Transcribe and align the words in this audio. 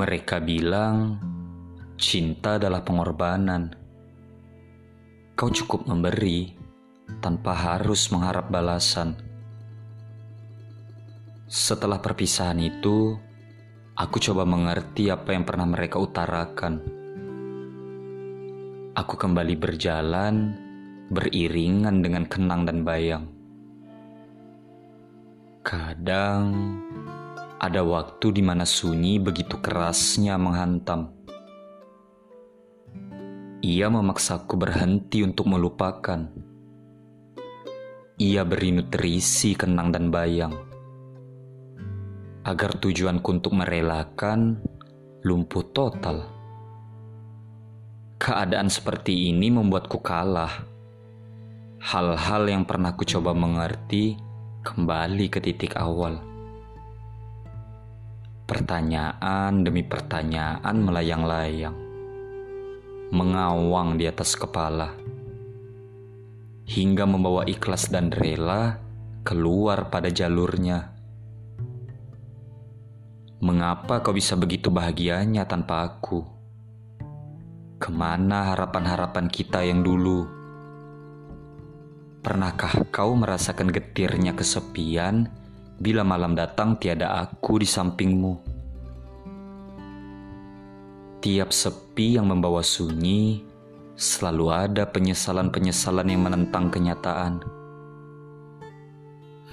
Mereka 0.00 0.40
bilang 0.40 1.20
cinta 2.00 2.56
adalah 2.56 2.80
pengorbanan. 2.80 3.68
Kau 5.36 5.52
cukup 5.52 5.84
memberi 5.84 6.56
tanpa 7.20 7.52
harus 7.52 8.08
mengharap 8.08 8.48
balasan. 8.48 9.12
Setelah 11.44 12.00
perpisahan 12.00 12.56
itu, 12.64 13.12
aku 13.92 14.16
coba 14.24 14.48
mengerti 14.48 15.12
apa 15.12 15.36
yang 15.36 15.44
pernah 15.44 15.68
mereka 15.68 16.00
utarakan. 16.00 16.80
Aku 18.96 19.14
kembali 19.20 19.52
berjalan 19.60 20.56
beriringan 21.12 22.00
dengan 22.00 22.24
kenang 22.24 22.64
dan 22.64 22.88
bayang. 22.88 23.28
Kadang 25.60 26.80
ada 27.60 27.84
waktu 27.84 28.32
di 28.32 28.40
mana 28.40 28.64
sunyi 28.64 29.20
begitu 29.20 29.60
kerasnya 29.60 30.40
menghantam. 30.40 31.12
Ia 33.60 33.92
memaksaku 33.92 34.56
berhenti 34.56 35.20
untuk 35.20 35.52
melupakan. 35.52 36.24
Ia 38.16 38.48
berinut 38.48 38.88
terisi 38.88 39.52
kenang 39.52 39.92
dan 39.92 40.08
bayang. 40.08 40.56
Agar 42.48 42.80
tujuanku 42.80 43.28
untuk 43.28 43.52
merelakan 43.52 44.64
lumpuh 45.20 45.68
total. 45.76 46.24
Keadaan 48.16 48.72
seperti 48.72 49.28
ini 49.28 49.52
membuatku 49.52 50.00
kalah. 50.00 50.64
Hal-hal 51.76 52.48
yang 52.48 52.64
pernah 52.64 52.96
ku 52.96 53.04
coba 53.04 53.36
mengerti 53.36 54.16
kembali 54.64 55.28
ke 55.28 55.44
titik 55.44 55.76
awal. 55.76 56.29
Pertanyaan 58.50 59.62
demi 59.62 59.86
pertanyaan 59.86 60.74
melayang-layang, 60.82 61.78
mengawang 63.14 63.94
di 63.94 64.10
atas 64.10 64.34
kepala, 64.34 64.90
hingga 66.66 67.06
membawa 67.06 67.46
ikhlas 67.46 67.94
dan 67.94 68.10
rela 68.10 68.82
keluar 69.22 69.86
pada 69.86 70.10
jalurnya. 70.10 70.90
Mengapa 73.38 74.02
kau 74.02 74.10
bisa 74.10 74.34
begitu 74.34 74.66
bahagianya 74.66 75.46
tanpa 75.46 75.86
aku? 75.86 76.26
Ke 77.78 77.94
mana 77.94 78.50
harapan-harapan 78.50 79.30
kita 79.30 79.62
yang 79.62 79.86
dulu? 79.86 80.26
Pernahkah 82.18 82.82
kau 82.90 83.14
merasakan 83.14 83.70
getirnya 83.70 84.34
kesepian 84.34 85.30
bila 85.80 86.04
malam 86.04 86.36
datang 86.36 86.76
tiada 86.76 87.24
aku 87.24 87.56
di 87.56 87.64
sampingmu? 87.64 88.32
Tiap 91.24 91.48
sepi 91.48 92.20
yang 92.20 92.28
membawa 92.28 92.60
sunyi, 92.60 93.40
selalu 93.96 94.52
ada 94.52 94.84
penyesalan-penyesalan 94.84 96.08
yang 96.12 96.20
menentang 96.28 96.68
kenyataan. 96.68 97.40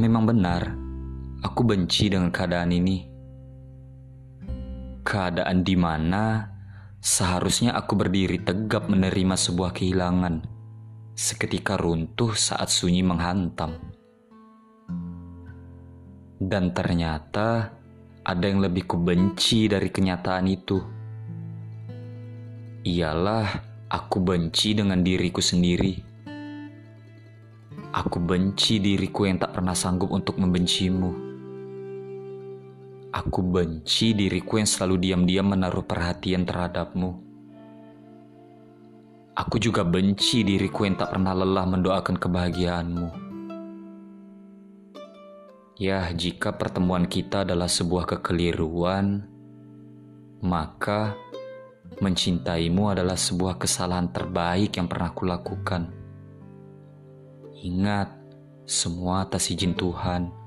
Memang 0.00 0.24
benar, 0.24 0.72
aku 1.44 1.60
benci 1.60 2.08
dengan 2.08 2.32
keadaan 2.32 2.72
ini. 2.72 3.04
Keadaan 5.04 5.60
di 5.60 5.76
mana 5.76 6.48
seharusnya 7.04 7.76
aku 7.76 8.00
berdiri 8.00 8.40
tegap 8.40 8.88
menerima 8.88 9.36
sebuah 9.36 9.76
kehilangan 9.76 10.40
seketika 11.12 11.76
runtuh 11.76 12.32
saat 12.32 12.72
sunyi 12.72 13.04
menghantam. 13.04 13.93
Dan 16.38 16.74
ternyata 16.74 17.70
ada 18.24 18.44
yang 18.48 18.64
lebih 18.64 18.88
kubenci 18.88 19.68
dari 19.70 19.92
kenyataan 19.92 20.46
itu. 20.48 20.78
Ialah 22.84 23.48
aku 23.88 24.18
benci 24.20 24.74
dengan 24.74 25.00
diriku 25.04 25.38
sendiri. 25.38 25.94
Aku 27.94 28.18
benci 28.18 28.82
diriku 28.82 29.30
yang 29.30 29.38
tak 29.38 29.54
pernah 29.54 29.76
sanggup 29.76 30.10
untuk 30.10 30.34
membencimu. 30.42 31.10
Aku 33.14 33.40
benci 33.46 34.10
diriku 34.10 34.58
yang 34.58 34.66
selalu 34.66 34.98
diam-diam 34.98 35.46
menaruh 35.46 35.86
perhatian 35.86 36.42
terhadapmu. 36.42 37.22
Aku 39.38 39.62
juga 39.62 39.86
benci 39.86 40.42
diriku 40.42 40.82
yang 40.82 40.98
tak 40.98 41.14
pernah 41.14 41.30
lelah 41.30 41.66
mendoakan 41.66 42.18
kebahagiaanmu. 42.18 43.23
Ya, 45.74 46.06
jika 46.14 46.54
pertemuan 46.54 47.10
kita 47.10 47.42
adalah 47.42 47.66
sebuah 47.66 48.06
kekeliruan, 48.06 49.26
maka 50.38 51.18
mencintaimu 51.98 52.94
adalah 52.94 53.18
sebuah 53.18 53.58
kesalahan 53.58 54.14
terbaik 54.14 54.78
yang 54.78 54.86
pernah 54.86 55.10
kulakukan. 55.10 55.90
Ingat, 57.58 58.06
semua 58.70 59.26
atas 59.26 59.50
izin 59.50 59.74
Tuhan 59.74 60.43